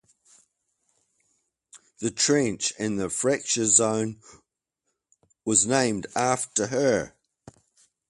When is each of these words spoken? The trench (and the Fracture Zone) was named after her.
The 1.99 2.09
trench 2.09 2.73
(and 2.79 2.99
the 2.99 3.07
Fracture 3.07 3.67
Zone) 3.67 4.19
was 5.45 5.67
named 5.67 6.07
after 6.15 6.65
her. 6.65 7.13